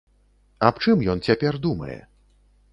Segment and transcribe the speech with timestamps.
[0.69, 2.01] Аб чым ён цяпер думае?